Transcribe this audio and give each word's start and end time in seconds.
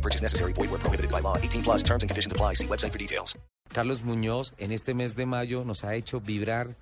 No 0.00 0.02
purchase 0.02 0.22
necessary. 0.22 0.54
Void 0.54 0.70
where 0.70 0.80
prohibited 0.80 1.10
by 1.10 1.20
law. 1.20 1.36
18 1.36 1.62
plus 1.62 1.82
terms 1.82 2.02
and 2.02 2.08
conditions 2.08 2.32
apply. 2.32 2.54
See 2.54 2.66
website 2.66 2.92
for 2.92 2.98
details. 2.98 3.38
Carlos 3.72 4.02
Muñoz 4.02 4.52
en 4.58 4.72
este 4.72 4.94
mes 4.94 5.14
de 5.14 5.26
mayo 5.26 5.62
nos 5.64 5.84
ha 5.84 5.94
hecho 5.94 6.20
vibrar 6.20 6.74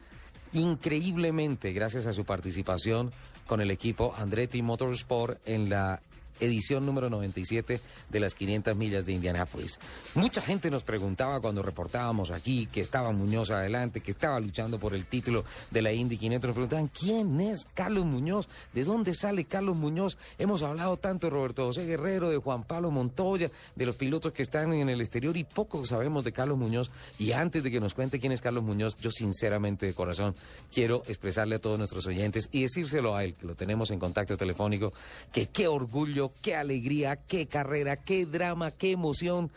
increíblemente 0.53 1.73
gracias 1.73 2.07
a 2.07 2.13
su 2.13 2.25
participación 2.25 3.11
con 3.47 3.61
el 3.61 3.71
equipo 3.71 4.15
Andretti 4.17 4.63
Motorsport 4.63 5.39
en 5.47 5.69
la 5.69 6.01
edición 6.41 6.87
número 6.87 7.11
97 7.11 7.81
de 8.09 8.21
las 8.21 8.35
500 8.35 8.77
millas 8.77 9.05
de 9.05 9.13
Indianápolis. 9.13 9.79
Mucha 10.15 10.41
gente 10.41 10.71
nos 10.71 10.83
preguntaba 10.83 11.41
cuando 11.41 11.63
reportábamos 11.63 12.31
aquí 12.31 12.67
que 12.67 12.81
estaba 12.81 13.13
Muñoz 13.13 13.51
adelante, 13.51 14.01
que 14.01 14.13
estaba 14.13 14.41
luchando 14.41 14.79
por 14.79 14.95
el 14.95 15.07
título 15.07 15.45
de 15.71 15.83
la 15.83 15.93
Indy 15.93 16.17
500. 16.17 16.49
Nos 16.49 16.55
preguntaban, 16.55 16.89
¿quién 16.89 17.41
es 17.41 17.67
Carlos 17.75 18.05
Muñoz? 18.05 18.49
¿De 18.73 18.85
dónde 18.85 19.15
sale 19.15 19.45
Carlos 19.45 19.77
Muñoz? 19.77 20.17
Hemos 20.39 20.63
hablado 20.63 20.97
tanto 20.97 21.27
de 21.27 21.31
Roberto 21.31 21.67
José 21.67 21.85
Guerrero, 21.85 22.31
de 22.31 22.39
Juan 22.39 22.65
Pablo 22.65 22.91
Montoya, 22.91 23.51
de 23.75 23.87
los 23.87 23.97
pilotos 23.97 24.33
que 24.33 24.43
están 24.43 24.73
en 24.73 24.89
el 24.89 25.01
exterior 25.01 25.37
y 25.37 25.45
poco 25.45 25.85
sabemos 25.87 26.25
de 26.25 26.33
Carlos 26.33 26.59
Muñoz. 26.59 26.91
Y 27.19 27.33
antes 27.33 27.63
de 27.63 27.71
que 27.71 27.81
nos 27.81 27.95
cuente 27.95 28.19
quién 28.19 28.33
es 28.33 28.41
Carlos 28.41 28.65
Muñoz, 28.65 28.97
yo 29.01 29.11
sinceramente 29.11 29.87
de 29.87 29.95
corazón 29.95 30.35
quiero 30.73 31.03
expresarle 31.07 31.57
a 31.57 31.59
todos 31.59 31.79
nuestros 31.79 32.07
oyentes 32.07 32.49
y 32.53 32.63
decírselo 32.63 33.15
a 33.15 33.25
él, 33.25 33.35
que 33.35 33.47
lo 33.47 33.55
tenemos 33.55 33.91
en 33.91 33.99
contacto 33.99 34.37
telefónico, 34.37 34.93
que 35.33 35.47
qué 35.47 35.69
orgullo 35.69 36.28
qué 36.43 36.57
alegría, 36.57 37.17
qué 37.17 37.47
carrera, 37.47 37.97
qué 37.97 38.27
drama, 38.27 38.71
qué 38.71 38.93
emoción. 38.93 39.51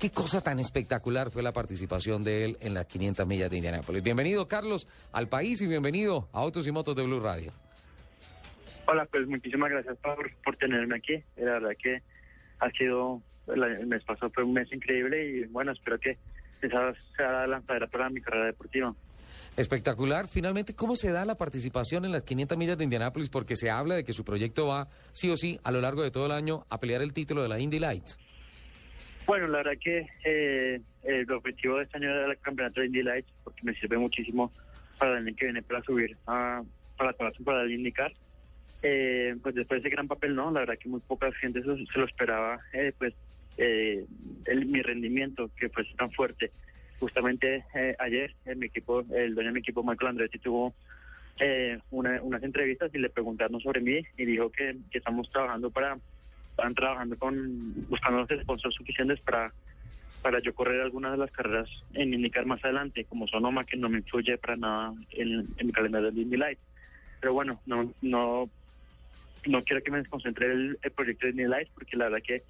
Qué 0.00 0.10
cosa 0.10 0.42
tan 0.42 0.58
espectacular 0.58 1.30
fue 1.30 1.42
la 1.42 1.52
participación 1.52 2.24
de 2.24 2.44
él 2.44 2.56
en 2.60 2.74
las 2.74 2.86
500 2.86 3.26
millas 3.26 3.48
de 3.48 3.56
Indianápolis. 3.56 4.02
Bienvenido, 4.02 4.46
Carlos, 4.48 4.86
al 5.12 5.28
país 5.28 5.60
y 5.62 5.66
bienvenido 5.66 6.28
a 6.32 6.40
Autos 6.40 6.66
y 6.66 6.72
Motos 6.72 6.96
de 6.96 7.04
Blue 7.04 7.20
Radio. 7.20 7.52
Hola, 8.86 9.06
pues 9.06 9.26
muchísimas 9.26 9.70
gracias 9.70 9.96
por, 9.98 10.34
por 10.44 10.56
tenerme 10.56 10.96
aquí. 10.96 11.22
La 11.36 11.52
verdad 11.52 11.70
que 11.80 12.02
ha 12.58 12.70
sido, 12.72 13.22
el 13.46 13.86
mes 13.86 14.04
pasado 14.04 14.30
fue 14.30 14.44
un 14.44 14.52
mes 14.52 14.70
increíble 14.72 15.26
y 15.26 15.44
bueno, 15.44 15.72
espero 15.72 15.98
que 15.98 16.18
esa 16.60 16.92
sea 17.16 17.32
la 17.32 17.46
lanzadera 17.46 17.86
para 17.86 18.10
mi 18.10 18.20
carrera 18.20 18.46
deportiva. 18.46 18.94
Espectacular. 19.56 20.26
Finalmente, 20.26 20.74
¿cómo 20.74 20.96
se 20.96 21.12
da 21.12 21.24
la 21.24 21.36
participación 21.36 22.04
en 22.04 22.10
las 22.10 22.24
500 22.24 22.58
millas 22.58 22.76
de 22.76 22.84
Indianápolis? 22.84 23.28
Porque 23.28 23.54
se 23.54 23.70
habla 23.70 23.94
de 23.94 24.04
que 24.04 24.12
su 24.12 24.24
proyecto 24.24 24.66
va, 24.66 24.88
sí 25.12 25.30
o 25.30 25.36
sí, 25.36 25.60
a 25.62 25.70
lo 25.70 25.80
largo 25.80 26.02
de 26.02 26.10
todo 26.10 26.26
el 26.26 26.32
año 26.32 26.66
a 26.70 26.80
pelear 26.80 27.02
el 27.02 27.12
título 27.12 27.42
de 27.42 27.48
la 27.48 27.60
Indy 27.60 27.78
Lights. 27.78 28.18
Bueno, 29.26 29.46
la 29.46 29.58
verdad 29.58 29.78
que 29.80 30.06
eh, 30.24 30.80
el 31.04 31.30
objetivo 31.30 31.78
de 31.78 31.84
este 31.84 31.98
año 31.98 32.10
era 32.10 32.32
el 32.32 32.38
campeonato 32.38 32.80
de 32.80 32.88
Indy 32.88 33.02
Lights 33.04 33.32
porque 33.44 33.60
me 33.62 33.74
sirve 33.74 33.96
muchísimo 33.96 34.52
para 34.98 35.12
el 35.12 35.26
año 35.26 35.36
que 35.36 35.46
viene 35.46 35.62
para 35.62 35.82
subir 35.82 36.16
a, 36.26 36.62
para 36.96 37.14
la 37.18 37.32
para 37.44 37.62
el 37.62 37.72
IndyCar. 37.72 38.12
Eh, 38.82 39.36
pues 39.42 39.54
después 39.54 39.82
de 39.82 39.88
ese 39.88 39.94
gran 39.94 40.08
papel, 40.08 40.34
no, 40.34 40.50
la 40.50 40.60
verdad 40.60 40.74
que 40.78 40.90
muy 40.90 41.00
poca 41.00 41.32
gente 41.32 41.62
se, 41.62 41.98
lo 41.98 42.04
esperaba, 42.04 42.60
eh, 42.74 42.92
pues 42.98 43.14
eh, 43.56 44.04
el, 44.44 44.66
mi 44.66 44.82
rendimiento 44.82 45.50
que 45.56 45.70
fue 45.70 45.84
tan 45.96 46.10
fuerte 46.10 46.50
justamente 47.00 47.64
eh, 47.74 47.96
ayer 47.98 48.34
en 48.44 48.58
mi 48.58 48.66
equipo, 48.66 49.00
el 49.14 49.34
dueño 49.34 49.50
de 49.50 49.54
mi 49.54 49.60
equipo, 49.60 49.82
Michael 49.82 50.10
Andretti, 50.10 50.38
tuvo 50.38 50.74
eh, 51.40 51.78
unas 51.90 52.42
entrevistas 52.42 52.94
y 52.94 52.98
le 52.98 53.10
preguntaron 53.10 53.60
sobre 53.60 53.80
mí 53.80 54.00
y 54.16 54.24
dijo 54.24 54.50
que, 54.50 54.76
estamos 54.92 55.30
trabajando 55.30 55.70
para, 55.70 55.98
están 56.50 56.74
trabajando 56.74 57.18
con, 57.18 57.88
buscando 57.88 58.20
los 58.20 58.40
sponsors 58.42 58.74
suficientes 58.74 59.20
para 59.20 59.52
para 60.22 60.40
yo 60.40 60.54
correr 60.54 60.80
algunas 60.80 61.12
de 61.12 61.18
las 61.18 61.30
carreras 61.32 61.68
en 61.92 62.14
indicar 62.14 62.46
más 62.46 62.64
adelante, 62.64 63.04
como 63.04 63.28
Sonoma, 63.28 63.66
que 63.66 63.76
no 63.76 63.90
me 63.90 63.98
influye 63.98 64.38
para 64.38 64.56
nada 64.56 64.94
en, 65.10 65.46
en 65.58 65.66
mi 65.66 65.70
calendario 65.70 66.10
de 66.10 66.20
Indy 66.22 66.38
Light. 66.38 66.58
Pero 67.20 67.34
bueno, 67.34 67.60
no 67.66 67.92
no 68.00 68.48
no 69.46 69.62
quiero 69.64 69.82
que 69.82 69.90
me 69.90 69.98
desconcentre 69.98 70.50
el, 70.50 70.78
el 70.82 70.90
proyecto 70.92 71.26
de 71.26 71.32
Indy 71.32 71.44
Light, 71.44 71.68
porque 71.74 71.98
la 71.98 72.04
verdad 72.06 72.24
que 72.26 72.42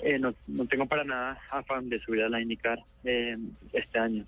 eh, 0.00 0.18
no, 0.18 0.34
no, 0.46 0.66
tengo 0.66 0.86
para 0.86 1.04
nada 1.04 1.38
afán 1.50 1.88
de 1.88 2.00
subir 2.00 2.22
a 2.22 2.28
la 2.28 2.40
indicar 2.40 2.78
eh, 3.04 3.36
este 3.72 3.98
año. 3.98 4.24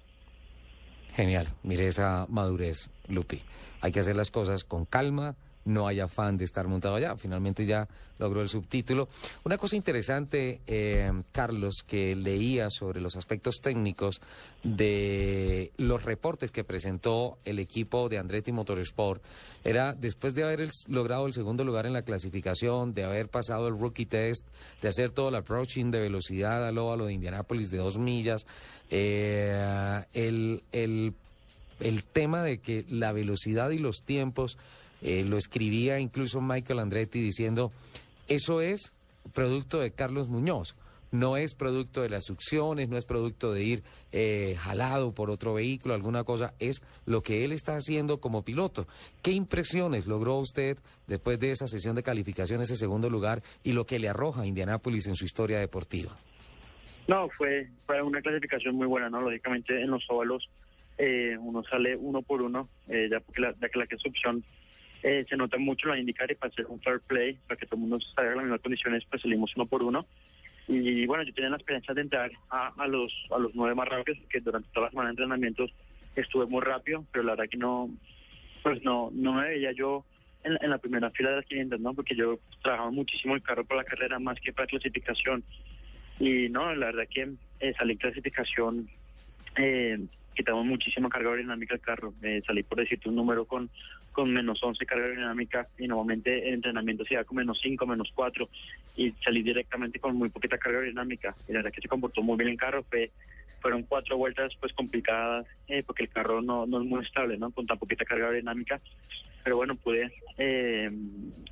Genial, 1.15 1.47
mire 1.63 1.87
esa 1.87 2.27
madurez, 2.29 2.91
Lupi. 3.09 3.41
Hay 3.81 3.93
que 3.93 4.01
hacer 4.01 4.17
las 4.17 4.31
cosas 4.31 4.65
con 4.65 4.85
calma, 4.85 5.37
no 5.67 5.87
hay 5.87 6.01
afán 6.01 6.37
de 6.39 6.45
estar 6.45 6.67
montado 6.67 6.95
allá. 6.95 7.17
Finalmente 7.17 7.67
ya 7.67 7.87
logró 8.19 8.41
el 8.41 8.49
subtítulo. 8.49 9.09
Una 9.45 9.59
cosa 9.59 9.77
interesante, 9.77 10.61
eh, 10.67 11.13
Carlos, 11.33 11.85
que 11.87 12.17
leía 12.17 12.71
sobre 12.71 13.01
los 13.01 13.17
aspectos 13.17 13.61
técnicos 13.61 14.21
de 14.63 15.73
los 15.77 16.03
reportes 16.05 16.51
que 16.51 16.65
presentó 16.65 17.39
el 17.45 17.59
equipo 17.59 18.09
de 18.09 18.19
Andretti 18.19 18.53
Motorsport, 18.53 19.23
era 19.65 19.93
después 19.93 20.35
de 20.35 20.45
haber 20.45 20.71
logrado 20.89 21.27
el 21.27 21.35
segundo 21.35 21.65
lugar 21.65 21.87
en 21.87 21.93
la 21.93 22.03
clasificación, 22.03 22.95
de 22.95 23.05
haber 23.05 23.29
pasado 23.29 23.69
el 23.69 23.79
rookie 23.79 24.07
test, 24.07 24.47
de 24.81 24.89
hacer 24.89 25.11
todo 25.11 25.29
el 25.29 25.35
approaching 25.35 25.91
de 25.91 26.01
velocidad 26.01 26.67
al 26.67 26.79
óvalo 26.79 27.07
de 27.07 27.13
Indianápolis 27.13 27.71
de 27.71 27.79
dos 27.79 27.99
millas, 27.99 28.47
eh, 28.91 30.05
el, 30.15 30.63
el, 30.73 31.15
el 31.81 32.05
tema 32.05 32.43
de 32.43 32.59
que 32.59 32.85
la 32.89 33.13
velocidad 33.13 33.71
y 33.71 33.79
los 33.79 34.03
tiempos 34.03 34.57
eh, 35.03 35.25
lo 35.25 35.37
escribía 35.37 35.99
incluso 35.99 36.41
Michael 36.41 36.81
Andretti 36.81 37.21
diciendo, 37.21 37.73
eso 38.29 38.61
es 38.61 38.93
producto 39.33 39.81
de 39.81 39.93
Carlos 39.93 40.29
Muñoz, 40.29 40.77
no 41.13 41.37
es 41.37 41.55
producto 41.55 42.03
de 42.03 42.09
las 42.09 42.25
succiones, 42.25 42.89
no 42.89 42.97
es 42.97 43.05
producto 43.05 43.53
de 43.53 43.65
ir 43.65 43.83
eh, 44.13 44.57
jalado 44.59 45.13
por 45.13 45.31
otro 45.31 45.55
vehículo, 45.55 45.95
alguna 45.95 46.25
cosa, 46.25 46.55
es 46.59 46.83
lo 47.05 47.23
que 47.23 47.45
él 47.45 47.53
está 47.53 47.77
haciendo 47.77 48.19
como 48.19 48.43
piloto. 48.43 48.87
¿Qué 49.23 49.31
impresiones 49.31 50.07
logró 50.07 50.37
usted 50.37 50.79
después 51.07 51.39
de 51.39 51.53
esa 51.53 51.67
sesión 51.69 51.97
de 51.97 52.03
calificación, 52.03 52.61
ese 52.61 52.77
segundo 52.77 53.09
lugar, 53.09 53.43
y 53.63 53.73
lo 53.73 53.87
que 53.87 53.99
le 53.99 54.09
arroja 54.09 54.43
a 54.43 54.47
Indianápolis 54.47 55.07
en 55.07 55.17
su 55.17 55.25
historia 55.25 55.59
deportiva? 55.59 56.13
No, 57.09 57.29
fue, 57.31 57.69
fue 57.87 58.03
una 58.03 58.21
clasificación 58.21 58.75
muy 58.75 58.87
buena, 58.87 59.09
¿no? 59.09 59.21
Lógicamente 59.21 59.81
en 59.81 59.91
los 59.91 60.05
óvalos 60.09 60.49
eh, 60.99 61.37
uno 61.39 61.63
sale 61.63 61.95
uno 61.97 62.23
por 62.23 62.43
uno, 62.43 62.69
la, 62.89 63.21
ya 63.61 63.69
que 63.69 63.79
la 63.79 63.87
que 63.87 63.95
es 63.95 64.07
opción 64.07 64.45
eh, 65.07 65.25
se 65.29 65.37
nota 65.37 65.57
mucho 65.57 65.87
la 65.87 66.01
indicar 66.01 66.29
y 66.33 66.35
para 66.35 66.53
hacer 66.53 66.67
un 66.67 66.81
fair 66.81 66.99
play, 66.99 67.39
para 67.47 67.57
que 67.57 67.65
todo 67.67 67.77
el 67.77 67.83
mundo 67.83 68.01
salga 68.01 68.33
en 68.33 68.37
las 68.39 68.45
mismas 68.47 68.61
condiciones, 68.61 69.05
pues 69.09 69.23
salimos 69.23 69.53
uno 69.55 69.65
por 69.67 69.85
uno. 69.85 70.05
Y 70.67 71.07
bueno, 71.07 71.23
yo 71.23 71.33
tenía 71.33 71.51
la 71.51 71.59
experiencia 71.59 71.95
de 71.95 72.01
entrar 72.01 72.33
a, 72.51 72.87
los 72.89 73.13
a 73.31 73.39
los 73.39 73.55
nueve 73.55 73.77
más 73.77 73.87
rápidos, 73.87 74.19
que 74.29 74.41
durante 74.41 74.69
toda 74.73 74.87
la 74.87 74.91
semana 74.91 75.11
de 75.11 75.13
entrenamientos 75.13 75.71
estuve 76.17 76.47
muy 76.47 76.61
rápido, 76.61 77.05
pero 77.13 77.23
la 77.23 77.37
verdad 77.37 77.49
que 77.49 77.57
no, 77.57 77.89
pues 78.65 78.83
no, 78.83 79.11
no 79.13 79.35
me 79.35 79.47
veía 79.47 79.71
yo 79.71 80.05
en, 80.43 80.71
la 80.71 80.79
primera 80.79 81.09
fila 81.11 81.31
de 81.31 81.37
las 81.37 81.47
500, 81.47 81.79
¿no? 81.79 81.95
Porque 81.95 82.17
yo 82.17 82.41
trabajaba 82.65 82.91
muchísimo 82.91 83.37
el 83.37 83.43
carro 83.43 83.65
para 83.65 83.83
la 83.83 83.89
carrera 83.89 84.19
más 84.19 84.41
que 84.41 84.53
para 84.53 84.67
clasificación. 84.67 85.45
Y 86.19 86.49
no, 86.49 86.75
la 86.75 86.87
verdad 86.87 87.05
que 87.09 87.31
eh, 87.61 87.75
salí 87.79 87.93
en 87.93 87.99
clasificación 87.99 88.89
eh, 89.57 90.01
quitamos 90.37 90.65
muchísima 90.65 91.09
carga 91.09 91.31
aerodinámica 91.31 91.75
al 91.75 91.81
carro. 91.81 92.15
Eh, 92.23 92.43
salí 92.47 92.63
por 92.63 92.79
decirte 92.79 93.09
un 93.09 93.17
número 93.17 93.47
con, 93.47 93.69
con 94.13 94.33
menos 94.33 94.63
11 94.63 94.87
carga 94.87 95.07
aerodinámica 95.07 95.67
y 95.79 95.89
normalmente 95.89 96.49
el 96.49 96.55
entrenamiento 96.55 97.05
se 97.05 97.17
da 97.17 97.25
con 97.25 97.39
menos 97.39 97.59
5, 97.61 97.85
menos 97.87 98.13
4 98.15 98.49
y 98.97 99.11
salí 99.25 99.43
directamente 99.43 99.99
con 99.99 100.15
muy 100.17 100.29
poquita 100.29 100.59
carga 100.59 100.79
aerodinámica. 100.79 101.35
Y 101.49 101.53
la 101.53 101.59
verdad 101.59 101.73
que 101.73 101.81
se 101.81 101.89
comportó 101.89 102.23
muy 102.23 102.37
bien 102.37 102.51
el 102.51 102.57
carro. 102.57 102.85
Fue, 102.85 103.11
fueron 103.61 103.83
cuatro 103.83 104.17
vueltas 104.17 104.55
pues 104.61 104.73
complicadas 104.75 105.47
eh, 105.67 105.83
porque 105.85 106.05
el 106.05 106.11
carro 106.11 106.41
no, 106.43 106.67
no 106.67 106.81
es 106.81 106.87
muy 106.87 107.03
estable, 107.03 107.37
¿no? 107.39 107.51
Con 107.51 107.67
tan 107.67 107.79
poquita 107.79 108.05
carga 108.05 108.27
aerodinámica. 108.27 108.81
Pero 109.43 109.57
bueno, 109.57 109.75
pude 109.77 110.13
eh, 110.39 110.91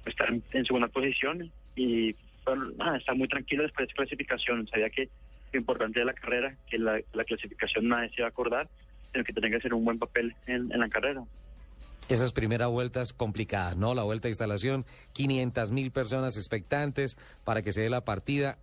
estar 0.05 0.29
en, 0.31 0.67
segunda 0.67 0.89
posición 0.89 1.51
y 1.75 2.15
bueno, 2.45 2.71
nada, 2.77 2.99
estar 2.99 3.17
muy 3.17 3.29
tranquilo 3.29 3.63
después 3.63 3.89
de 3.89 3.95
clasificación. 3.95 4.67
Sabía 4.69 4.91
que 4.91 5.09
importante 5.59 6.01
de 6.01 6.07
la 6.07 6.15
carrera, 6.15 6.57
que 6.69 6.79
la, 6.79 7.01
clasificación 7.27 7.89
nadie 7.89 8.11
se 8.15 8.23
va 8.23 8.29
a 8.29 8.31
acordar, 8.31 8.69
sino 9.13 9.25
que 9.25 9.33
tiene 9.33 9.51
que 9.51 9.57
hacer 9.57 9.75
un 9.75 9.85
buen 9.85 9.99
papel 9.99 10.35
en, 10.47 10.69
la 10.69 10.89
carrera. 10.89 11.23
Esas 12.09 12.35
primeras 12.35 12.69
vueltas 12.69 13.15
complicadas, 13.15 13.79
¿no? 13.79 13.95
La 13.95 14.03
vuelta 14.03 14.29
de 14.29 14.33
instalación, 14.33 14.85
500 15.15 15.71
mil 15.71 15.91
personas 15.91 16.37
expectantes 16.37 17.17
para 17.45 17.63
que 17.63 17.73
se 17.73 17.81
dé 17.81 17.89
la 17.89 18.05
partida, 18.05 18.59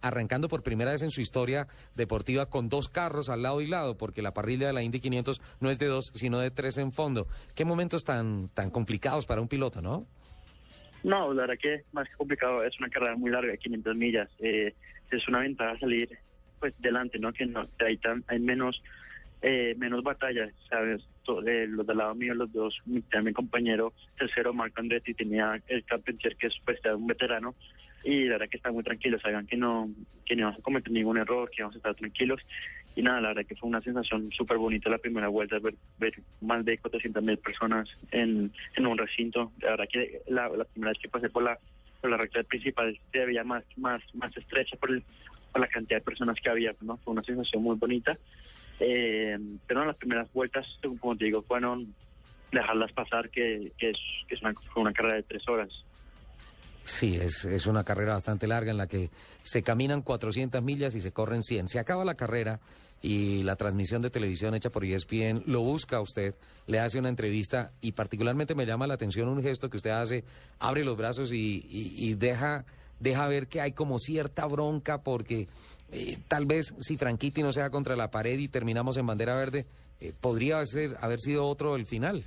arrancando 0.00 0.48
por 0.48 0.62
primera 0.62 0.92
vez 0.92 1.02
en 1.02 1.10
su 1.10 1.20
historia 1.20 1.66
deportiva 1.96 2.46
con 2.46 2.68
dos 2.68 2.88
carros 2.88 3.30
al 3.30 3.42
lado 3.42 3.60
y 3.60 3.66
lado, 3.66 3.96
porque 3.98 4.22
la 4.22 4.32
parrilla 4.32 4.68
de 4.68 4.72
la 4.72 4.82
Indy 4.82 5.00
500 5.00 5.40
no 5.60 5.70
es 5.70 5.80
de 5.80 5.86
dos, 5.86 6.12
sino 6.14 6.38
de 6.38 6.52
tres 6.52 6.78
en 6.78 6.92
fondo. 6.92 7.26
¿Qué 7.56 7.64
momentos 7.64 8.04
tan, 8.04 8.48
tan 8.50 8.70
complicados 8.70 9.26
para 9.26 9.40
un 9.40 9.48
piloto, 9.48 9.82
no? 9.82 10.06
No, 11.04 11.34
la 11.34 11.42
verdad 11.42 11.58
que 11.60 11.82
más 11.92 12.08
que 12.08 12.14
complicado, 12.14 12.64
es 12.64 12.78
una 12.78 12.88
carrera 12.88 13.14
muy 13.14 13.30
larga, 13.30 13.56
500 13.56 13.94
millas. 13.94 14.30
Eh, 14.38 14.74
es 15.10 15.28
una 15.28 15.40
ventaja 15.40 15.78
salir 15.78 16.08
pues 16.64 16.72
delante, 16.78 17.18
¿no? 17.18 17.30
Que 17.30 17.44
no, 17.44 17.62
ahí 17.84 17.98
tan, 17.98 18.24
hay 18.26 18.38
menos 18.38 18.82
eh, 19.42 19.74
menos 19.76 20.02
batallas, 20.02 20.50
¿sabes? 20.70 21.06
Eh, 21.46 21.66
los 21.68 21.86
del 21.86 21.98
lado 21.98 22.14
mío, 22.14 22.32
los 22.32 22.50
dos, 22.54 22.80
mi, 22.86 23.04
mi 23.22 23.32
compañero 23.34 23.92
tercero, 24.16 24.54
Marco 24.54 24.80
Andretti, 24.80 25.12
tenía 25.12 25.60
el 25.68 25.84
Carpentier, 25.84 26.36
que 26.36 26.46
es 26.46 26.54
pues, 26.64 26.80
un 26.86 27.06
veterano, 27.06 27.54
y 28.02 28.24
la 28.24 28.38
verdad 28.38 28.48
que 28.48 28.56
están 28.56 28.72
muy 28.72 28.82
tranquilos, 28.82 29.20
sabían 29.20 29.46
que 29.46 29.58
no, 29.58 29.90
que 30.24 30.36
no 30.36 30.44
vamos 30.44 30.60
a 30.60 30.62
cometer 30.62 30.90
ningún 30.90 31.18
error, 31.18 31.50
que 31.50 31.62
vamos 31.62 31.74
a 31.74 31.78
estar 31.80 31.94
tranquilos, 31.96 32.40
y 32.96 33.02
nada, 33.02 33.20
la 33.20 33.28
verdad 33.28 33.44
que 33.46 33.56
fue 33.56 33.68
una 33.68 33.82
sensación 33.82 34.32
súper 34.32 34.56
bonita 34.56 34.88
la 34.88 34.96
primera 34.96 35.28
vuelta, 35.28 35.58
ver, 35.58 35.74
ver 35.98 36.14
más 36.40 36.64
de 36.64 36.78
400 36.78 37.22
mil 37.22 37.36
personas 37.36 37.90
en, 38.10 38.50
en 38.74 38.86
un 38.86 38.96
recinto, 38.96 39.52
la 39.60 39.72
verdad 39.72 39.88
que 39.92 40.22
la, 40.28 40.48
la 40.48 40.64
primera 40.64 40.92
vez 40.92 40.98
que 41.02 41.10
pasé 41.10 41.28
por 41.28 41.42
la, 41.42 41.58
por 42.00 42.08
la 42.08 42.16
recta 42.16 42.42
principal 42.44 42.98
se 43.12 43.26
veía 43.26 43.44
más, 43.44 43.64
más, 43.76 44.02
más 44.14 44.34
estrecha 44.34 44.78
por, 44.78 44.90
el, 44.90 45.02
la 45.60 45.68
cantidad 45.68 45.98
de 45.98 46.04
personas 46.04 46.36
que 46.42 46.50
había, 46.50 46.74
¿no? 46.80 46.96
Fue 46.98 47.12
una 47.12 47.22
sensación 47.22 47.62
muy 47.62 47.76
bonita. 47.76 48.16
Eh, 48.80 49.38
pero 49.66 49.82
en 49.82 49.88
las 49.88 49.96
primeras 49.96 50.32
vueltas, 50.32 50.66
como 51.00 51.16
te 51.16 51.26
digo, 51.26 51.42
fueron 51.42 51.94
dejarlas 52.50 52.92
pasar, 52.92 53.30
que, 53.30 53.72
que 53.78 53.90
es, 53.90 53.98
que 54.28 54.34
es 54.34 54.42
una, 54.42 54.54
una 54.76 54.92
carrera 54.92 55.16
de 55.16 55.22
tres 55.22 55.48
horas. 55.48 55.84
Sí, 56.84 57.16
es, 57.16 57.44
es 57.46 57.66
una 57.66 57.82
carrera 57.82 58.12
bastante 58.12 58.46
larga 58.46 58.70
en 58.70 58.76
la 58.76 58.86
que 58.86 59.10
se 59.42 59.62
caminan 59.62 60.02
400 60.02 60.62
millas 60.62 60.94
y 60.94 61.00
se 61.00 61.12
corren 61.12 61.42
100. 61.42 61.68
Se 61.68 61.78
acaba 61.78 62.04
la 62.04 62.14
carrera 62.14 62.60
y 63.00 63.42
la 63.42 63.56
transmisión 63.56 64.02
de 64.02 64.10
televisión 64.10 64.54
hecha 64.54 64.70
por 64.70 64.84
ESPN 64.84 65.42
lo 65.46 65.60
busca 65.60 66.00
usted, 66.00 66.34
le 66.66 66.80
hace 66.80 66.98
una 66.98 67.08
entrevista 67.10 67.72
y 67.80 67.92
particularmente 67.92 68.54
me 68.54 68.64
llama 68.64 68.86
la 68.86 68.94
atención 68.94 69.28
un 69.28 69.42
gesto 69.42 69.68
que 69.68 69.76
usted 69.76 69.90
hace, 69.90 70.24
abre 70.58 70.84
los 70.84 70.96
brazos 70.96 71.32
y, 71.32 71.66
y, 71.68 72.08
y 72.08 72.14
deja, 72.14 72.64
deja 73.04 73.28
ver 73.28 73.46
que 73.46 73.60
hay 73.60 73.72
como 73.72 73.98
cierta 73.98 74.46
bronca 74.46 75.02
porque 75.02 75.46
eh, 75.92 76.18
tal 76.26 76.46
vez 76.46 76.74
si 76.80 76.96
Franchitti 76.96 77.42
no 77.42 77.52
sea 77.52 77.70
contra 77.70 77.94
la 77.94 78.10
pared 78.10 78.38
y 78.38 78.48
terminamos 78.48 78.96
en 78.96 79.06
bandera 79.06 79.36
verde, 79.36 79.66
eh, 80.00 80.12
podría 80.20 80.64
ser, 80.66 80.96
haber 81.00 81.20
sido 81.20 81.46
otro 81.46 81.76
el 81.76 81.86
final. 81.86 82.24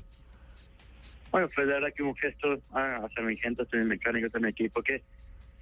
Bueno, 1.31 1.49
fue 1.49 1.65
de 1.65 1.73
verdad 1.73 1.89
que 1.93 2.03
un 2.03 2.15
gesto 2.15 2.59
ah, 2.71 3.01
hacia 3.03 3.23
mi 3.23 3.35
gente, 3.37 3.63
hacia 3.63 3.79
mi 3.79 3.85
mecánico, 3.85 4.27
hacia 4.27 4.39
mi 4.39 4.49
equipo, 4.49 4.81
que, 4.81 5.01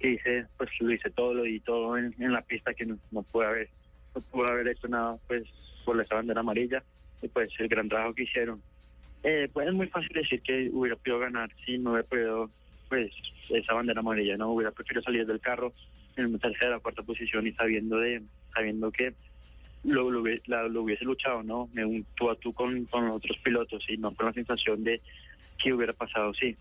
hice, 0.00 0.46
pues 0.58 0.70
lo 0.78 0.92
hice 0.92 1.10
todo 1.10 1.44
y 1.46 1.58
todo 1.60 1.96
en, 1.96 2.14
en 2.18 2.32
la 2.32 2.42
pista 2.42 2.74
que 2.74 2.84
no, 2.86 2.98
no 3.10 3.22
pude 3.22 3.46
haber, 3.46 3.68
no 4.14 4.20
pude 4.20 4.52
haber 4.52 4.68
hecho 4.68 4.86
nada, 4.86 5.16
pues 5.26 5.44
por 5.84 6.00
esa 6.00 6.16
bandera 6.16 6.40
amarilla 6.40 6.82
y 7.22 7.28
pues 7.28 7.50
el 7.58 7.68
gran 7.68 7.88
trabajo 7.88 8.14
que 8.14 8.24
hicieron. 8.24 8.60
Eh, 9.22 9.48
pues 9.52 9.66
es 9.66 9.74
muy 9.74 9.88
fácil 9.88 10.10
decir 10.14 10.40
que 10.42 10.70
hubiera 10.72 10.96
podido 10.96 11.18
ganar 11.18 11.50
si 11.64 11.78
no 11.78 11.92
hubiera 11.92 12.06
podido, 12.06 12.50
pues 12.88 13.12
esa 13.48 13.74
bandera 13.74 14.00
amarilla, 14.00 14.36
no 14.36 14.50
hubiera 14.50 14.70
preferido 14.70 15.02
salir 15.02 15.26
del 15.26 15.40
carro 15.40 15.72
en 16.16 16.38
tercera 16.38 16.78
o 16.78 16.80
cuarta 16.80 17.02
posición 17.02 17.46
y 17.46 17.52
sabiendo 17.52 17.98
de 17.98 18.22
sabiendo 18.54 18.90
que 18.90 19.14
lo, 19.84 20.10
lo, 20.10 20.22
lo 20.68 20.82
hubiese 20.82 21.04
luchado, 21.04 21.42
¿no? 21.42 21.68
Me 21.72 21.84
un 21.84 22.04
tú 22.16 22.30
a 22.30 22.36
tú 22.36 22.52
con, 22.52 22.86
con 22.86 23.08
otros 23.08 23.36
pilotos 23.38 23.84
y 23.88 23.96
no 23.96 24.12
con 24.12 24.26
la 24.26 24.32
sensación 24.32 24.82
de 24.82 25.00
que 25.62 25.72
hubiera 25.72 25.92
pasado, 25.92 26.34
sí. 26.34 26.56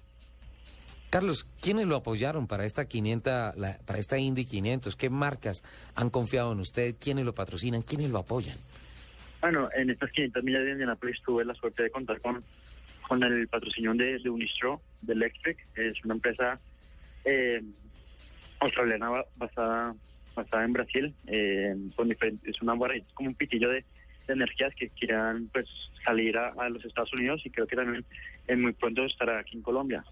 Carlos, 1.09 1.47
¿quiénes 1.61 1.87
lo 1.87 1.95
apoyaron 1.95 2.47
para 2.47 2.65
esta 2.65 2.85
500, 2.85 3.55
la, 3.55 3.79
para 3.85 3.99
esta 3.99 4.17
Indy 4.17 4.45
500? 4.45 4.95
¿Qué 4.95 5.09
marcas 5.09 5.63
han 5.95 6.09
confiado 6.09 6.51
en 6.51 6.59
usted? 6.59 6.95
¿Quiénes 6.99 7.25
lo 7.25 7.33
patrocinan? 7.33 7.81
¿Quiénes 7.81 8.09
lo 8.09 8.19
apoyan? 8.19 8.57
Bueno, 9.41 9.69
en 9.75 9.89
estas 9.91 10.11
500 10.11 10.43
millas 10.43 10.63
de 10.63 10.71
Indianapolis 10.71 11.21
tuve 11.23 11.45
la 11.45 11.53
suerte 11.53 11.83
de 11.83 11.89
contar 11.89 12.19
con, 12.19 12.43
con 13.07 13.23
el 13.23 13.47
patrocinio 13.47 13.93
de, 13.93 14.19
de 14.19 14.29
Unistro, 14.29 14.81
de 15.05 15.13
Electric. 15.13 15.57
Es 15.75 16.03
una 16.03 16.15
empresa 16.15 16.59
eh, 17.23 17.61
australiana 18.59 19.23
basada 19.35 19.95
basada 20.35 20.65
en 20.65 20.73
Brasil, 20.73 21.15
eh, 21.27 21.75
con 21.95 22.11
es 22.11 22.61
una 22.61 22.73
es 22.93 23.03
como 23.13 23.29
un 23.29 23.35
pitillo 23.35 23.69
de, 23.69 23.83
energías 24.27 24.73
que 24.75 24.89
quieran 24.89 25.49
pues 25.53 25.67
salir 26.03 26.35
a, 26.35 26.69
los 26.69 26.83
Estados 26.83 27.13
Unidos 27.13 27.41
y 27.45 27.51
creo 27.51 27.67
que 27.67 27.75
también 27.75 28.03
en 28.47 28.59
muy 28.59 28.73
pronto 28.73 29.05
estará 29.05 29.39
aquí 29.39 29.55
en 29.55 29.61
Colombia. 29.61 30.03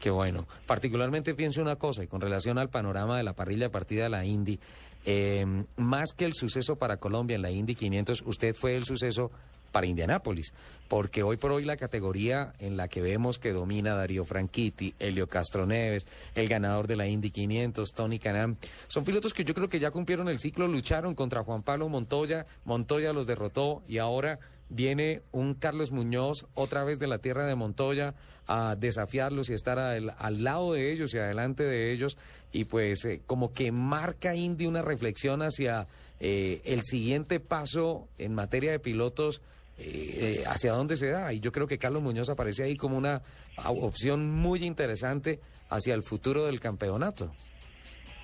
Qué 0.00 0.08
bueno. 0.08 0.46
Particularmente 0.66 1.34
pienso 1.34 1.60
una 1.60 1.76
cosa, 1.76 2.02
y 2.02 2.06
con 2.06 2.22
relación 2.22 2.58
al 2.58 2.70
panorama 2.70 3.18
de 3.18 3.22
la 3.22 3.34
parrilla 3.34 3.70
partida 3.70 4.04
de 4.04 4.08
la 4.08 4.24
Indy, 4.24 4.58
eh, 5.04 5.44
más 5.76 6.14
que 6.14 6.24
el 6.24 6.32
suceso 6.32 6.76
para 6.76 6.96
Colombia 6.96 7.36
en 7.36 7.42
la 7.42 7.50
Indy 7.50 7.74
500, 7.74 8.22
usted 8.22 8.54
fue 8.54 8.76
el 8.76 8.84
suceso 8.84 9.30
para 9.74 9.88
Indianápolis, 9.88 10.52
porque 10.86 11.24
hoy 11.24 11.36
por 11.36 11.50
hoy 11.50 11.64
la 11.64 11.76
categoría 11.76 12.52
en 12.60 12.76
la 12.76 12.86
que 12.86 13.02
vemos 13.02 13.40
que 13.40 13.52
domina 13.52 13.96
Darío 13.96 14.24
Franchitti, 14.24 14.94
Helio 15.00 15.26
Castro 15.26 15.66
Neves, 15.66 16.06
el 16.36 16.46
ganador 16.46 16.86
de 16.86 16.94
la 16.94 17.08
Indy 17.08 17.32
500, 17.32 17.92
Tony 17.92 18.20
Canam, 18.20 18.54
son 18.86 19.04
pilotos 19.04 19.34
que 19.34 19.42
yo 19.42 19.52
creo 19.52 19.68
que 19.68 19.80
ya 19.80 19.90
cumplieron 19.90 20.28
el 20.28 20.38
ciclo, 20.38 20.68
lucharon 20.68 21.16
contra 21.16 21.42
Juan 21.42 21.64
Pablo 21.64 21.88
Montoya, 21.88 22.46
Montoya 22.64 23.12
los 23.12 23.26
derrotó 23.26 23.82
y 23.88 23.98
ahora 23.98 24.38
viene 24.68 25.22
un 25.32 25.54
Carlos 25.54 25.90
Muñoz 25.90 26.46
otra 26.54 26.84
vez 26.84 27.00
de 27.00 27.08
la 27.08 27.18
tierra 27.18 27.44
de 27.44 27.56
Montoya 27.56 28.14
a 28.46 28.76
desafiarlos 28.76 29.50
y 29.50 29.54
estar 29.54 29.80
al, 29.80 30.14
al 30.16 30.44
lado 30.44 30.74
de 30.74 30.92
ellos 30.92 31.12
y 31.14 31.18
adelante 31.18 31.64
de 31.64 31.92
ellos 31.92 32.16
y 32.52 32.64
pues 32.66 33.04
eh, 33.04 33.22
como 33.26 33.52
que 33.52 33.72
marca 33.72 34.36
Indy 34.36 34.66
una 34.66 34.82
reflexión 34.82 35.42
hacia 35.42 35.88
eh, 36.20 36.62
el 36.64 36.82
siguiente 36.82 37.40
paso 37.40 38.08
en 38.16 38.34
materia 38.34 38.70
de 38.70 38.78
pilotos 38.78 39.42
eh, 39.78 40.44
hacia 40.46 40.72
dónde 40.72 40.96
se 40.96 41.08
da. 41.08 41.32
Y 41.32 41.40
yo 41.40 41.52
creo 41.52 41.66
que 41.66 41.78
Carlos 41.78 42.02
Muñoz 42.02 42.28
aparece 42.28 42.62
ahí 42.64 42.76
como 42.76 42.96
una 42.96 43.22
opción 43.64 44.30
muy 44.30 44.64
interesante 44.64 45.40
hacia 45.68 45.94
el 45.94 46.02
futuro 46.02 46.46
del 46.46 46.60
campeonato. 46.60 47.32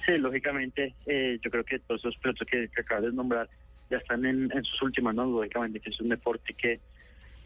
Sí, 0.06 0.16
lógicamente, 0.16 0.94
eh, 1.06 1.38
yo 1.42 1.50
creo 1.50 1.64
que 1.64 1.78
todos 1.80 2.00
esos 2.00 2.16
pilotos 2.16 2.46
que, 2.50 2.68
que 2.68 2.80
acabas 2.80 3.04
de 3.04 3.12
nombrar 3.12 3.48
ya 3.90 3.98
están 3.98 4.24
en, 4.24 4.64
sus 4.64 4.80
últimas, 4.82 5.14
¿no? 5.14 5.26
Lógicamente, 5.26 5.80
que 5.80 5.90
es 5.90 6.00
un 6.00 6.08
deporte 6.08 6.54
que, 6.54 6.80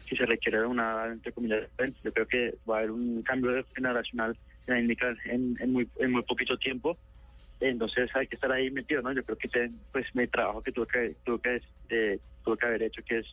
que 0.07 0.15
se 0.15 0.25
requiere 0.25 0.59
de 0.59 0.67
una, 0.67 1.07
entre 1.07 1.31
comillas, 1.31 1.67
yo 2.03 2.13
creo 2.13 2.27
que 2.27 2.55
va 2.69 2.75
a 2.75 2.79
haber 2.79 2.91
un 2.91 3.23
cambio 3.23 3.65
generacional 3.75 4.37
en 4.67 4.77
indicar 4.77 5.17
en, 5.25 5.57
en, 5.59 5.73
muy, 5.73 5.89
en 5.99 6.11
muy 6.11 6.21
poquito 6.21 6.55
tiempo. 6.57 6.97
Entonces 7.59 8.09
hay 8.15 8.27
que 8.27 8.35
estar 8.35 8.51
ahí 8.51 8.69
metido, 8.69 9.01
¿no? 9.01 9.11
Yo 9.11 9.23
creo 9.23 9.37
que 9.37 9.47
te, 9.47 9.71
pues 9.91 10.05
mi 10.13 10.27
trabajo 10.27 10.61
que 10.61 10.71
tuve 10.71 10.87
que, 10.87 11.15
tuve 11.23 11.39
que, 11.41 11.61
eh, 11.89 12.19
que 12.43 12.65
haber 12.65 12.83
hecho, 12.83 13.01
que 13.03 13.19
es 13.19 13.25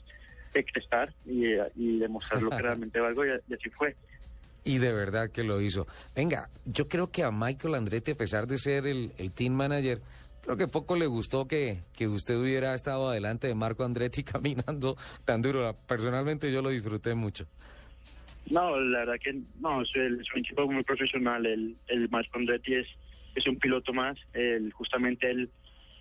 estar 0.61 1.13
y, 1.25 1.47
y 1.77 1.99
demostrar 1.99 2.43
lo 2.43 2.51
que 2.51 2.59
realmente 2.63 3.01
valgo 3.01 3.25
y, 3.25 3.29
y, 3.49 3.55
así 3.55 3.71
fue. 3.71 3.97
Y 4.65 4.79
de 4.79 4.93
verdad 4.93 5.31
que 5.31 5.43
lo 5.43 5.61
hizo. 5.61 5.87
Venga, 6.15 6.49
yo 6.65 6.89
creo 6.89 7.11
que 7.11 7.25
a 7.25 7.31
Michael 7.31 7.75
Andretti, 7.75 8.13
a 8.13 8.17
pesar 8.17 8.47
de 8.47 8.59
ser 8.59 8.87
el, 8.87 9.13
el 9.19 9.33
team 9.33 9.55
manager, 9.55 10.01
creo 10.43 10.57
que 10.57 10.69
poco 10.69 10.97
le 10.97 11.07
gustó 11.07 11.47
que, 11.47 11.79
que 11.97 12.07
usted 12.07 12.37
hubiera 12.37 12.75
estado 12.75 13.09
adelante 13.09 13.47
de 13.47 13.55
Marco 13.55 13.85
Andretti 13.85 14.23
caminando 14.25 14.97
tan 15.25 15.43
duro. 15.43 15.77
Personalmente 15.87 16.53
yo 16.53 16.63
lo 16.63 16.71
disfruté 16.71 17.15
mucho. 17.15 17.47
No, 18.51 18.79
la 18.79 19.01
verdad 19.01 19.15
que 19.23 19.41
no, 19.61 19.83
es, 19.83 19.91
es 19.95 20.33
un 20.35 20.41
equipo 20.41 20.67
muy 20.71 20.83
profesional. 20.83 21.47
El, 21.47 21.77
el 21.89 22.09
Marco 22.09 22.39
Andretti 22.39 22.75
es, 22.75 22.87
es 23.35 23.47
un 23.47 23.59
piloto 23.59 23.93
más. 23.93 24.19
El, 24.33 24.73
justamente 24.73 25.31
él, 25.31 25.49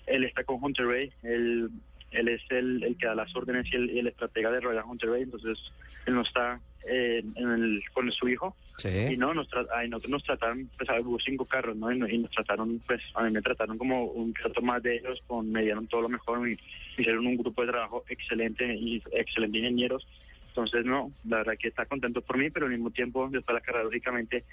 él 0.08 0.24
está 0.24 0.43
con 0.43 0.58
Hunter 0.62 0.86
Ray. 0.86 1.13
Él, 1.24 1.70
él 2.12 2.27
es 2.27 2.41
el, 2.50 2.84
el, 2.84 2.98
que 2.98 3.08
da 3.08 3.15
las 3.15 3.36
órdenes 3.36 3.65
y 3.72 3.75
el, 3.75 3.89
el 3.98 4.08
estratega 4.08 4.51
de 4.51 4.60
Royal 4.60 4.86
Hunter 4.88 5.10
Ray, 5.10 5.24
entonces 5.24 5.58
él 6.06 6.15
no 6.15 6.22
está 6.22 6.60
eh, 6.88 7.24
en 7.36 7.51
el, 7.51 7.84
con 7.94 8.12
su 8.12 8.27
hijo. 8.27 8.56
Sí. 8.77 8.89
Y 9.12 9.18
no, 9.18 9.34
nos 9.34 9.48
ay, 9.75 9.88
nosotros 9.89 10.12
nos 10.12 10.24
trataron, 10.24 10.70
pues 10.77 10.89
hubo 11.03 11.20
cinco 11.20 11.46
carros, 11.46 11.75
¿no? 11.75 11.91
Y, 11.91 12.15
y, 12.15 12.18
nos 12.18 12.32
trataron, 12.32 12.82
pues 12.88 13.01
a 13.13 13.24
mí 13.24 13.32
me 13.32 13.41
trataron 13.41 13.77
como 13.77 14.06
un 14.06 14.34
piloto 14.34 14.62
más 14.62 14.82
de 14.82 14.98
ellos, 14.98 15.22
con, 15.27 15.51
me 15.51 15.62
dieron 15.62 15.88
todo 15.88 16.01
lo 16.01 16.10
mejor, 16.10 16.50
y 16.50 16.58
hicieron 16.98 17.27
un 17.27 17.38
grupo 17.38 17.62
de 17.62 17.72
trabajo 17.72 18.03
excelente 18.10 18.74
y 18.74 19.01
excelentes 19.12 19.62
ingenieros. 19.62 20.08
Entonces, 20.48 20.84
no, 20.84 21.12
la 21.30 21.38
verdad 21.38 21.53
que 21.60 21.70
está 21.70 21.86
contento 21.86 22.22
por 22.22 22.38
mí, 22.38 22.50
pero 22.50 22.65
al 22.65 22.72
mismo 22.72 22.89
tiempo, 22.89 23.30
después 23.30 23.48
de 23.48 23.53
la 23.53 23.62
carrera, 23.62 23.84
lógicamente, 23.86 24.44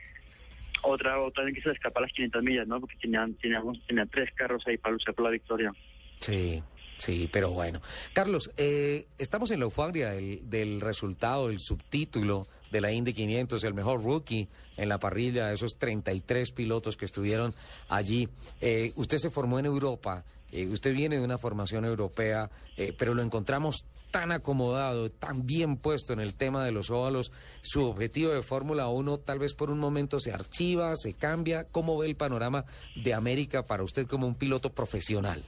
otra 0.83 1.19
otra 1.21 1.45
vez 1.45 1.55
que 1.55 1.63
se 1.63 1.69
le 1.69 1.75
escapa 1.75 1.99
a 1.99 2.03
las 2.03 2.13
500 2.13 2.43
millas, 2.43 2.69
¿no? 2.69 2.81
Porque 2.81 2.97
tenían, 3.01 3.35
teníamos, 3.35 3.85
tenían 3.87 4.09
tres 4.09 4.31
carros 4.35 4.65
ahí 4.67 4.77
para 4.77 4.93
luchar 4.93 5.15
por 5.15 5.25
la 5.25 5.31
victoria. 5.31 5.73
Sí, 6.21 6.63
Sí, 6.99 7.29
pero 7.33 7.51
bueno. 7.53 7.81
Carlos, 8.13 8.51
eh, 8.57 9.07
estamos 9.19 9.51
en 9.51 9.61
la 9.61 9.65
euforia 9.65 10.11
del, 10.11 10.49
del, 10.51 10.81
resultado, 10.81 11.49
del 11.49 11.61
subtítulo 11.61 12.49
de 12.71 12.81
la 12.81 12.93
Indy 12.93 13.15
500, 13.15 13.65
el 13.65 13.75
mejor 13.75 14.03
rookie 14.03 14.49
en 14.77 14.89
la 14.89 14.99
parrilla, 14.99 15.53
esos 15.53 15.77
33 15.79 16.53
pilotos 16.53 16.97
que 16.97 17.05
estuvieron 17.05 17.55
allí. 17.89 18.29
Eh, 18.61 18.93
usted 18.97 19.19
se 19.19 19.31
formó 19.31 19.59
en 19.59 19.67
Europa, 19.67 20.25
eh, 20.51 20.67
usted 20.67 20.95
viene 20.95 21.17
de 21.17 21.25
una 21.25 21.39
formación 21.39 21.85
europea, 21.85 22.51
eh, 22.77 22.95
pero 22.97 23.15
lo 23.15 23.23
encontramos 23.23 23.85
tan 24.11 24.33
acomodado, 24.33 25.11
tan 25.11 25.45
bien 25.45 25.77
puesto 25.77 26.15
en 26.15 26.21
el 26.21 26.35
tema 26.35 26.65
de 26.65 26.73
los 26.73 26.91
óvalos. 26.91 27.31
Su 27.61 27.85
objetivo 27.85 28.33
de 28.33 28.43
Fórmula 28.43 28.89
1 28.89 29.19
tal 29.19 29.39
vez 29.39 29.53
por 29.53 29.71
un 29.71 29.79
momento 29.79 30.19
se 30.19 30.33
archiva, 30.33 30.95
se 30.97 31.13
cambia. 31.13 31.65
¿Cómo 31.65 31.99
ve 31.99 32.07
el 32.07 32.17
panorama 32.17 32.65
de 32.97 33.13
América 33.13 33.67
para 33.67 33.83
usted 33.83 34.07
como 34.07 34.27
un 34.27 34.35
piloto 34.35 34.71
profesional? 34.71 35.45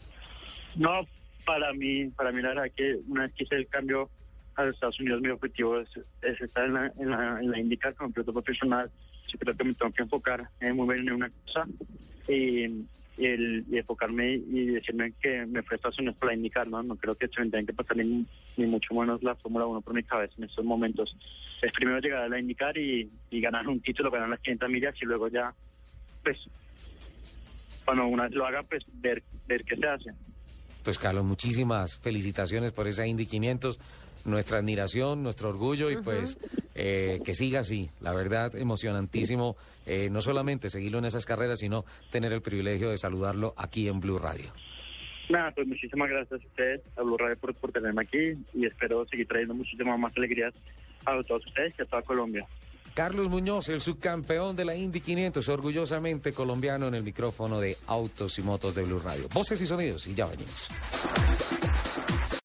No, 0.76 1.06
para 1.50 1.72
mí, 1.72 2.06
para 2.10 2.30
mí 2.30 2.40
la 2.40 2.50
verdad 2.50 2.70
que 2.76 3.00
una 3.08 3.22
vez 3.22 3.32
que 3.34 3.42
hice 3.42 3.56
el 3.56 3.66
cambio 3.66 4.08
a 4.54 4.62
los 4.62 4.74
Estados 4.74 5.00
Unidos, 5.00 5.20
mi 5.20 5.30
objetivo 5.30 5.80
es, 5.80 5.88
es 6.22 6.40
estar 6.40 6.64
en 6.64 6.74
la, 6.74 6.92
en 6.96 7.10
la, 7.10 7.40
en 7.40 7.50
la 7.50 7.58
IndyCar 7.58 7.96
como 7.96 8.12
piloto 8.12 8.32
profesional. 8.32 8.88
Yo 9.26 9.36
creo 9.36 9.56
que 9.56 9.64
me 9.64 9.74
tengo 9.74 9.92
que 9.92 10.02
enfocar 10.02 10.48
eh, 10.60 10.72
muy 10.72 10.94
bien 10.94 11.08
en 11.08 11.14
una 11.14 11.30
cosa 11.30 11.66
y, 12.28 12.86
el, 13.18 13.64
enfocarme 13.72 14.34
y 14.34 14.66
decirme 14.66 15.12
que 15.20 15.44
me 15.44 15.64
fue 15.64 15.74
a 15.74 15.76
Estados 15.76 15.98
Unidos 15.98 16.16
para 16.18 16.34
indicar, 16.34 16.68
¿no? 16.68 16.84
No 16.84 16.94
creo 16.94 17.16
que 17.16 17.26
se 17.26 17.40
me 17.40 17.50
tenga 17.50 17.66
que 17.66 17.72
pasar 17.72 17.96
ni, 17.96 18.24
ni 18.56 18.66
mucho 18.66 18.94
menos 18.94 19.20
la 19.24 19.34
Fórmula 19.34 19.66
1 19.66 19.80
por 19.80 19.92
mi 19.92 20.04
cabeza 20.04 20.34
en 20.38 20.44
estos 20.44 20.64
momentos. 20.64 21.16
Es 21.60 21.72
primero 21.72 21.98
llegar 21.98 22.22
a 22.22 22.28
la 22.28 22.38
indicar 22.38 22.78
y, 22.78 23.10
y 23.28 23.40
ganar 23.40 23.66
un 23.66 23.80
título, 23.80 24.12
ganar 24.12 24.28
las 24.28 24.40
500 24.40 24.70
millas 24.70 24.94
y 25.02 25.04
luego 25.04 25.26
ya, 25.26 25.52
pues, 26.22 26.38
cuando 27.84 28.06
una 28.06 28.22
vez 28.28 28.34
lo 28.34 28.46
haga, 28.46 28.62
pues 28.62 28.84
ver, 29.00 29.24
ver 29.48 29.64
qué 29.64 29.74
se 29.74 29.88
hace. 29.88 30.10
Pues 30.84 30.98
Carlos, 30.98 31.24
muchísimas 31.24 31.96
felicitaciones 31.96 32.72
por 32.72 32.88
esa 32.88 33.06
Indy 33.06 33.26
500, 33.26 33.78
nuestra 34.24 34.58
admiración, 34.58 35.22
nuestro 35.22 35.50
orgullo 35.50 35.90
y 35.90 35.96
pues 35.96 36.38
eh, 36.74 37.20
que 37.24 37.34
siga 37.34 37.60
así. 37.60 37.90
La 38.00 38.14
verdad, 38.14 38.54
emocionantísimo, 38.56 39.56
eh, 39.86 40.08
no 40.10 40.20
solamente 40.22 40.70
seguirlo 40.70 40.98
en 40.98 41.04
esas 41.04 41.26
carreras, 41.26 41.58
sino 41.58 41.84
tener 42.10 42.32
el 42.32 42.42
privilegio 42.42 42.90
de 42.90 42.98
saludarlo 42.98 43.54
aquí 43.56 43.88
en 43.88 44.00
Blue 44.00 44.18
Radio. 44.18 44.52
Nada, 45.28 45.52
pues 45.52 45.66
muchísimas 45.66 46.10
gracias 46.10 46.42
a 46.42 46.46
ustedes, 46.46 46.80
a 46.96 47.02
Blue 47.02 47.16
Radio 47.16 47.36
por, 47.36 47.54
por 47.54 47.70
tenerme 47.70 48.02
aquí 48.02 48.32
y 48.52 48.66
espero 48.66 49.06
seguir 49.06 49.28
trayendo 49.28 49.54
muchísimas 49.54 49.98
más 49.98 50.16
alegrías 50.16 50.52
a 51.04 51.22
todos 51.22 51.46
ustedes 51.46 51.74
y 51.78 51.82
a 51.82 51.84
toda 51.84 52.02
Colombia. 52.02 52.46
Carlos 52.94 53.28
Muñoz, 53.28 53.68
el 53.68 53.80
subcampeón 53.80 54.56
de 54.56 54.64
la 54.64 54.74
Indy 54.74 55.00
500, 55.00 55.48
orgullosamente 55.48 56.32
colombiano 56.32 56.88
en 56.88 56.94
el 56.94 57.02
micrófono 57.02 57.60
de 57.60 57.76
Autos 57.86 58.38
y 58.38 58.42
Motos 58.42 58.74
de 58.74 58.82
Blue 58.82 59.00
Radio. 59.00 59.28
Voces 59.32 59.60
y 59.60 59.66
sonidos 59.66 60.06
y 60.06 60.14
ya 60.14 60.26
venimos. 60.26 60.68